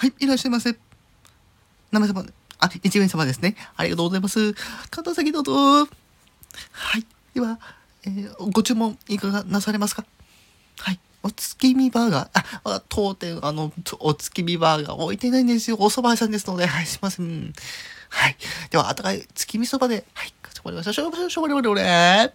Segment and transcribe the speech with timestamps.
[0.00, 0.74] はい、いらっしゃいませ。
[1.92, 2.24] 名前様、
[2.58, 3.54] あ、一名様ですね。
[3.76, 4.54] ありがとうございます。
[4.88, 5.52] 片先どうぞ。
[5.52, 5.86] は
[6.96, 7.04] い。
[7.34, 7.60] では、
[8.06, 10.06] えーご注文いかがなされますか？
[10.78, 11.00] はい。
[11.22, 12.44] お月見バーガー。
[12.64, 15.76] あ、当店、あの、お月見バーガー置いてないんですよ。
[15.78, 17.52] お蕎麦屋さんですので、はい、すいません。
[18.08, 18.36] はい。
[18.70, 20.94] では、あったかい月見そばで、はい、かしこまりました。
[20.94, 22.30] しょうがりょうがしょうがしょうり